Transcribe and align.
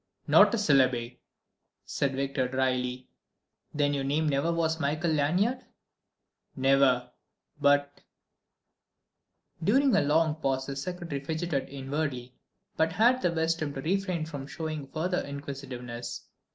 "Not 0.25 0.51
a 0.55 0.57
syllable," 0.57 1.11
said 1.85 2.15
Victor, 2.15 2.47
dryly. 2.47 3.07
"Then 3.71 3.93
your 3.93 4.03
name 4.03 4.27
never 4.27 4.51
was 4.51 4.79
Michael 4.79 5.11
Lanyard?" 5.11 5.63
"Never, 6.55 7.11
but..." 7.59 8.01
During 9.63 9.95
a 9.95 10.01
long 10.01 10.37
pause 10.41 10.65
the 10.65 10.75
secretary 10.75 11.23
fidgeted 11.23 11.69
inwardly 11.69 12.33
but 12.75 12.93
had 12.93 13.21
the 13.21 13.31
wisdom 13.31 13.75
to 13.75 13.81
refrain 13.81 14.25
from 14.25 14.47
showing 14.47 14.87
further 14.87 15.19
inquisitiveness. 15.19 16.25